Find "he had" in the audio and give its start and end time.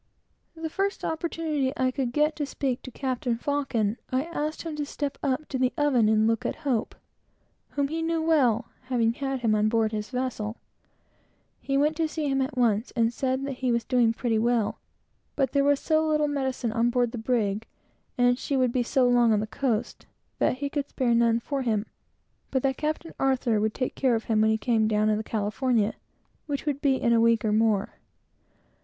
12.57-12.63